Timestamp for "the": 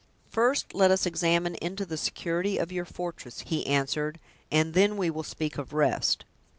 1.85-1.95